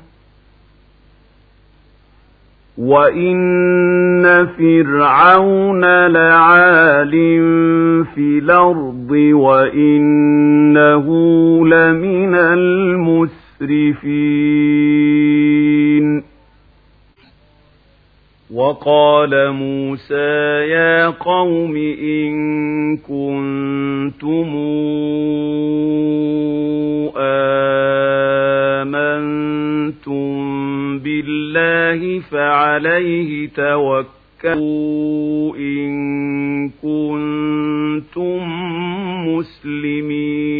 وإن 2.77 4.47
فرعون 4.57 5.85
لعال 6.07 7.11
في 8.15 8.39
الأرض 8.39 9.11
وإنه 9.31 11.07
لمن 11.67 12.35
المسرفين 12.35 13.69
وقال 18.53 19.51
موسى 19.51 20.29
يا 20.69 21.07
قوم 21.07 21.75
إن 22.01 22.97
كنتم 22.97 24.49
آمنتم 29.69 30.99
بالله 30.99 32.19
فعليه 32.19 33.49
توكلوا 33.49 35.55
إن 35.55 36.69
كنتم 36.69 38.43
مسلمين. 39.27 40.59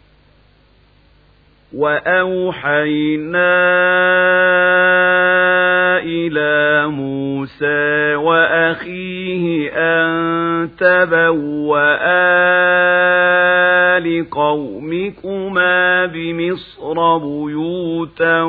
وأوحينا 1.73 3.61
إلى 6.03 6.87
موسى 6.87 8.15
وأخيه 8.15 9.71
أن 9.73 10.69
تبوأ 10.77 12.11
لقومكما 13.99 16.05
بمصر 16.05 17.17
بيوتا 17.17 18.41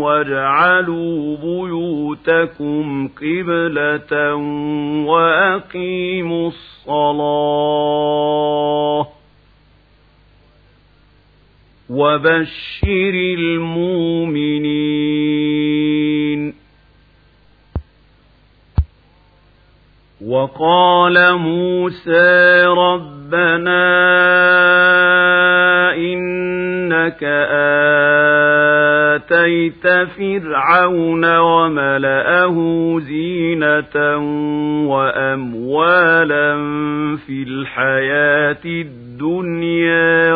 واجعلوا 0.00 1.36
بيوتكم 1.36 3.08
قبلة 3.08 4.34
وأقيموا 5.06 6.48
الصلاة 6.88 7.98
وبشر 11.90 13.14
المؤمنين. 13.38 14.68
وقال 20.26 21.38
موسى 21.38 22.64
ربنا 22.64 23.84
إنك 25.94 27.24
آتيت 29.14 29.86
فرعون 29.88 31.36
وملأه 31.38 32.56
زينة 32.98 34.16
وأموالا 34.88 36.56
في 37.26 37.42
الحياة 37.42 38.64
الدنيا. 38.64 40.34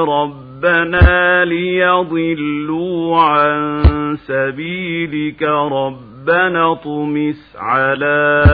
ربنا 0.65 1.45
ليضلوا 1.45 3.21
عن 3.21 4.17
سبيلك 4.27 5.43
ربنا 5.43 6.73
اطمس 6.73 7.57
على 7.57 8.45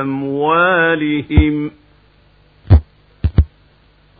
أموالهم 0.00 1.70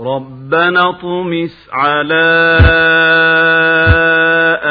ربنا 0.00 0.88
اطمس 0.88 1.68
على 1.72 2.58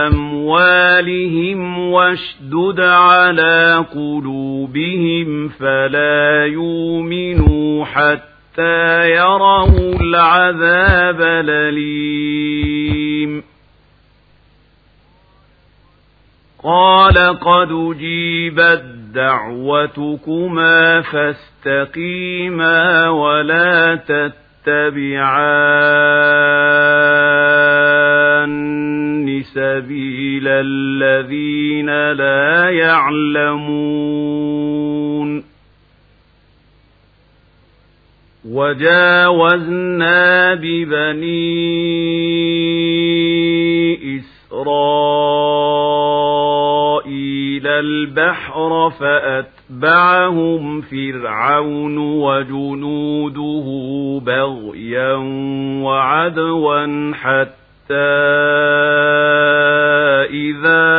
أموالهم 0.07 1.79
واشدد 1.91 2.79
على 2.79 3.85
قلوبهم 3.93 5.49
فلا 5.49 6.45
يؤمنوا 6.45 7.85
حتى 7.85 8.30
يروا 8.59 9.95
العذاب 10.01 11.21
الأليم 11.21 13.43
قال 16.63 17.17
قد 17.39 17.97
جيبت 17.97 18.83
دعوتكما 19.13 21.01
فاستقيما 21.01 23.09
ولا 23.09 23.95
تتبعان 23.95 25.51
سبيل 29.53 30.47
الذين 30.47 32.11
لا 32.11 32.69
يعلمون 32.69 33.51
وجاوزنا 38.45 40.19
ببني 40.53 41.61
إسرائيل 44.17 45.11
البحر 47.67 48.89
فأتبعهم 48.99 50.81
فرعون 50.81 51.97
وجنوده 51.97 53.67
بغيا 54.25 55.13
وعدوا 55.83 57.13
حتى 57.13 57.95
إذا 60.31 60.91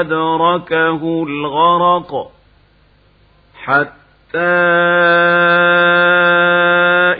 أدركه 0.00 1.24
الغرق 1.28 2.30
حتى 3.64 4.03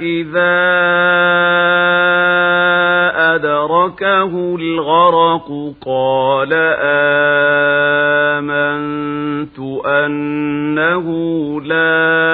إذا 0.03 0.55
أدركه 3.35 4.57
الغرق 4.61 5.75
قال 5.87 6.53
آمنت 8.43 9.59
أنه 9.87 11.07
لا 11.61 12.34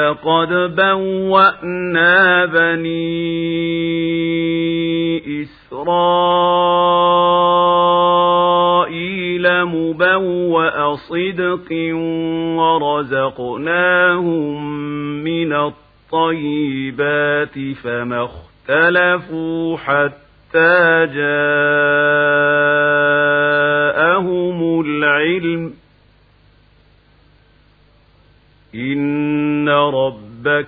وَلَقَدْ 0.00 0.52
بَوَّأْنَا 0.76 2.44
بَنِي 2.44 3.20
إِسْرَائِيلَ 5.42 5.84
مُبَوَّأَ 9.64 10.94
صِدْقٍ 10.94 11.72
وَرَزَقْنَاهُم 12.60 14.54
مِّنَ 15.24 15.52
الطَّيِّبَاتِ 15.52 17.58
فَمَا 17.84 18.24
اخْتَلَفُوا 18.24 19.76
حَتَّىٰ 19.76 21.06
جَاءَهُمُ 21.14 22.29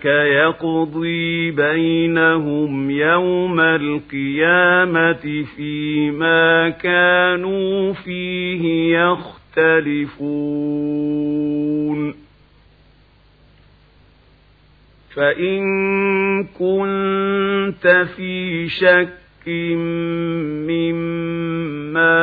رَبَّكَ 0.02 0.06
يَقْضِي 0.06 1.50
بَيْنَهُمْ 1.50 2.90
يَوْمَ 2.90 3.60
الْقِيَامَةِ 3.60 5.44
فِيمَا 5.56 6.68
كَانُوا 6.68 7.92
فِيهِ 7.92 8.96
يَخْتَلِفُونَ 8.98 10.22
فَإِن 15.14 15.62
كُنتَ 16.44 18.06
فِي 18.16 18.68
شَكٍّ 18.68 19.48
مِّمَّا 20.68 22.22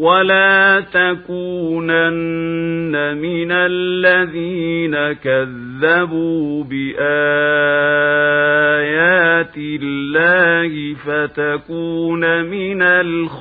ولا 0.00 0.80
تكونن 0.80 1.96
من 3.16 3.52
الذين 3.52 5.12
كذبوا 5.12 6.64
بآيات 6.64 7.00
الله 9.56 10.94
فتكون 10.94 12.44
من 12.44 12.82
الخاسرين 12.82 13.40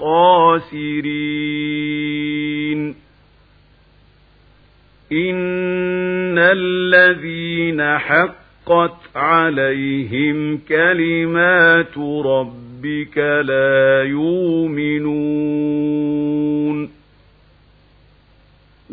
إن 5.12 6.38
الذين 6.38 7.98
حقت 7.98 9.16
عليهم 9.16 10.58
كلمات 10.58 11.98
ربهم 11.98 12.69
ربك 12.80 13.18
لا 13.18 14.04
يؤمنون. 14.04 15.00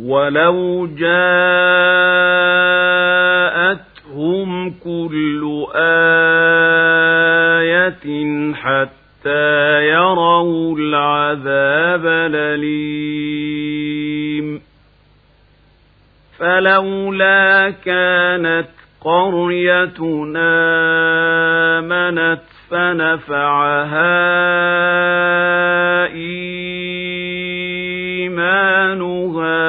ولو 0.00 0.86
جاءتهم 0.86 1.50
كل 4.70 5.66
آية 5.74 6.12
حتى 8.54 9.82
يروا 9.88 10.78
العذاب 10.78 12.06
الأليم. 12.06 13.06
فلولا 16.38 17.70
كانت 17.70 18.68
قريتنا 19.00 20.56
آمنت 21.78 22.55
فنفعها 22.70 24.16
إيمانها 29.06 29.66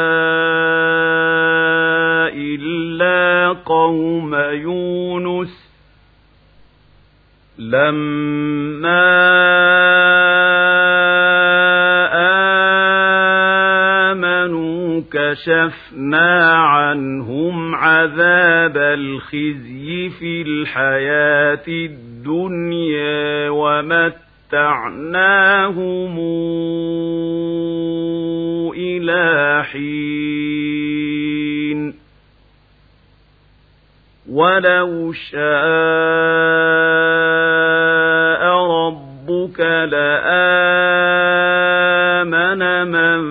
إلا 2.33 3.47
قوم 3.65 4.35
يونس 4.35 5.67
لما 7.59 9.07
آمنوا 14.11 15.01
كشفنا 15.11 16.55
عنهم 16.57 17.75
عذاب 17.75 18.77
الخزي 18.77 20.09
في 20.09 20.41
الحياة 20.41 21.63
الدنيا 21.67 22.06
الدنيا 22.27 23.49
ومتعناهم 23.49 24.19
إلى 28.75 29.63
حين. 29.63 29.87
ولو 34.31 35.11
شاء 35.11 35.37
ربك 38.87 39.59
لآمن 39.59 40.51
من 42.87 43.21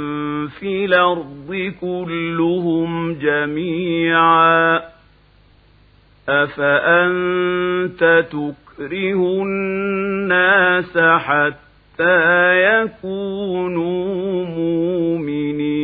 في 0.49 0.85
الأرض 0.85 1.73
كلهم 1.81 3.15
جميعا. 3.19 4.81
أفأنت 6.29 8.25
تكون 8.31 8.66
تكره 8.77 9.43
الناس 9.43 10.99
حتى 10.99 12.63
يكونوا 12.65 14.45
مؤمنين. 14.45 15.77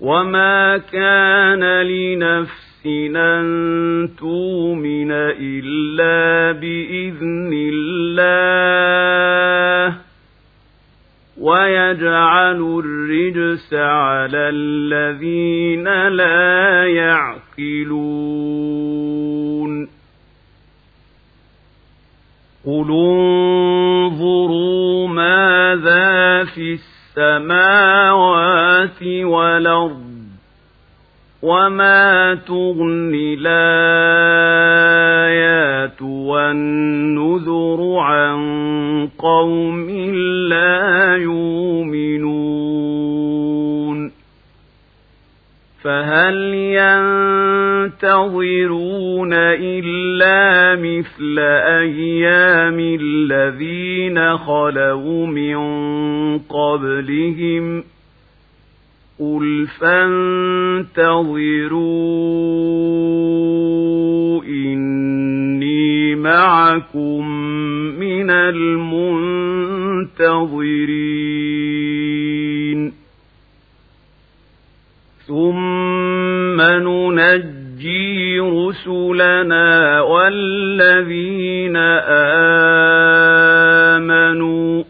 وما 0.00 0.78
كان 0.78 1.82
لنفس 1.82 2.86
أن 3.16 4.08
تؤمن 4.18 5.12
إلا 5.40 6.52
بإذن 6.52 7.50
الله 7.72 8.10
ويجعل 11.40 12.82
الرجس 12.84 13.74
على 13.74 14.48
الذين 14.48 16.08
لا 16.08 16.84
يعقلون 17.60 19.40
قل 22.66 22.90
انظروا 24.10 25.08
ماذا 25.08 26.44
في 26.44 26.78
السماوات 27.16 29.02
والأرض 29.02 30.10
وما 31.42 32.34
تغني 32.34 33.34
الآيات 33.38 34.60
والنذر 36.02 37.96
عن 37.98 38.40
قوم 39.18 39.90
لا 40.48 41.16
يؤمنون 41.16 42.19
فهل 45.82 46.54
ينتظرون 47.94 49.32
إلا 49.32 50.76
مثل 50.76 51.38
أيام 51.38 52.78
الذين 53.00 54.36
خلوا 54.36 55.26
من 55.26 55.58
قبلهم 56.38 57.80
ۖ؟ 57.80 57.84
قل 59.20 59.66
فانتظروا 59.80 60.94
إني 64.44 66.14
معكم 66.14 67.28
من 67.98 68.30
المنذرين 68.30 69.50
منتظرين 70.20 71.40
ثم 75.26 75.69
رسلنا 78.86 80.00
والذين 80.00 81.76
آمنوا 83.96 84.84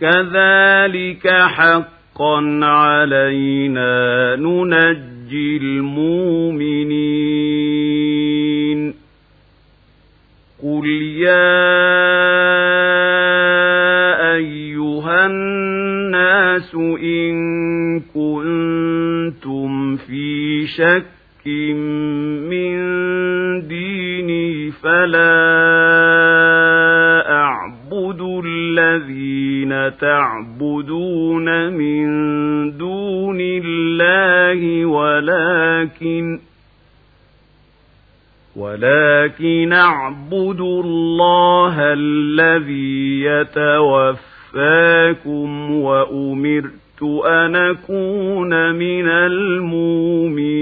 كذلك 0.00 1.28
حقا 1.28 2.60
علينا 2.62 4.36
ننجي 4.36 5.56
المؤمنين. 5.56 7.26
قل 10.62 10.86
يا 11.02 11.66
أيها 14.34 15.26
الناس 15.26 16.74
إن 17.02 18.00
كنتم 18.00 19.96
في 19.96 20.66
شك 20.66 21.15
من 22.50 22.76
ديني 23.68 24.70
فلا 24.70 25.36
أعبد 27.30 28.42
الذين 28.44 29.98
تعبدون 29.98 31.72
من 31.72 32.06
دون 32.78 33.38
الله 33.40 34.86
ولكن 34.86 36.40
ولكن 38.56 39.72
اعبد 39.72 40.60
الله 40.60 41.76
الذي 41.78 43.20
يتوفاكم 43.24 44.20
وأمرت 45.72 46.85
أن 47.02 47.56
أكون 47.56 48.74
من 48.74 49.08
المؤمنين 49.08 50.56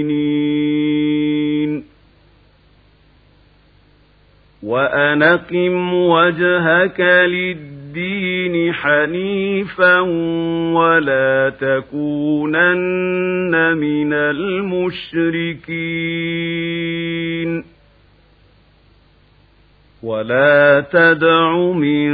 وأن 4.63 5.23
أقم 5.23 5.93
وجهك 5.93 6.99
للدين 6.99 8.73
حنيفا 8.73 9.99
ولا 10.73 11.53
تكونن 11.59 12.73
من 13.77 14.13
المشركين 14.13 15.65
ولا 20.05 20.85
تدع 20.91 21.57
من 21.71 22.11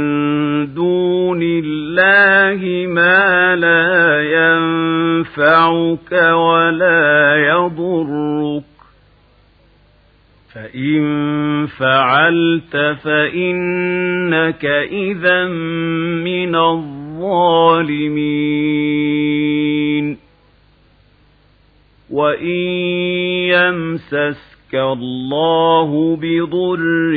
دون 0.74 1.40
الله 1.42 2.86
ما 2.86 3.56
لا 3.56 4.22
ينفعك 4.32 6.12
ولا 6.32 7.36
يضرك 7.36 8.62
فإن 10.54 11.02
فعلت 11.66 12.76
فإنك 13.04 14.64
إذا 14.92 15.44
من 16.24 16.56
الظالمين 16.56 17.12
وإن 22.10 22.72
يمسس 24.72 24.74
الله 24.74 26.16
بضر 26.16 27.12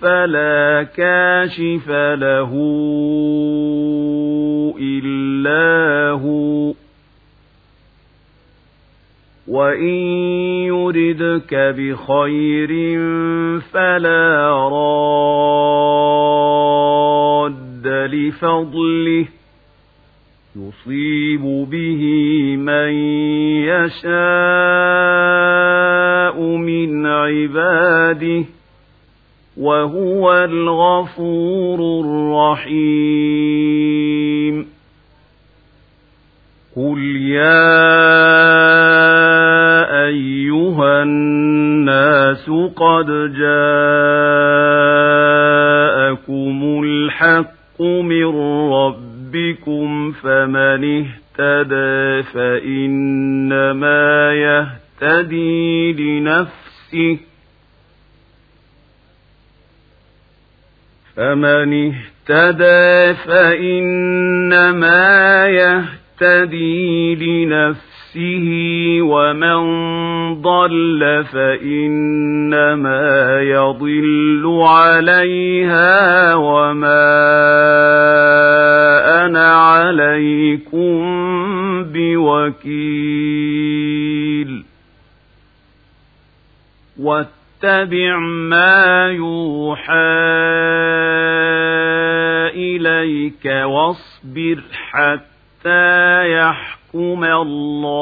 فلا 0.00 0.82
كاشف 0.96 1.88
له 1.90 2.52
إلا 4.80 6.10
هو 6.10 6.74
وإن 9.48 9.98
يردك 10.66 11.54
بخير 11.54 12.68
فلا 13.72 14.50
راد 14.72 15.12
لفضله 17.86 19.26
يصيب 20.56 21.42
به 21.70 22.02
من 22.56 22.92
يشاء 23.64 24.12
من 26.56 27.06
عباده 27.06 28.44
وهو 29.56 30.34
الغفور 30.34 31.78
الرحيم. 32.04 33.12
قل 36.76 36.98
يا 37.16 37.72
أيها 40.06 41.02
الناس 41.02 42.50
قد 42.76 43.06
جاءكم 43.36 43.62
الحق 46.84 47.82
من 47.82 48.26
ربكم 48.72 49.01
ربكم 49.32 50.12
فمن 50.12 51.06
اهتدى 51.38 52.22
فإنما 52.22 54.02
يهتدي 54.34 55.92
لنفسه 55.92 57.18
فمن 61.16 61.92
اهتدى 61.92 63.14
فإنما 63.26 64.68
يهتدي 65.48 67.14
لنفسه 67.14 67.91
ومن 69.02 69.62
ضل 70.42 71.24
فإنما 71.32 73.00
يضل 73.40 74.60
عليها 74.62 76.34
وما 76.34 77.12
أنا 79.26 79.52
عليكم 79.52 81.02
بوكيل. 81.84 83.12
واتبع 87.00 88.18
ما 88.48 89.06
يوحى 89.10 89.92
إليك 92.54 93.44
واصبر 93.44 94.62
حتى 94.72 96.24
يحكم 96.94 97.24
الله 97.24 97.92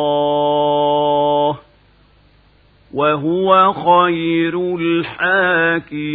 وهو 2.95 3.72
خير 3.72 4.76
الحاكمين 4.76 6.11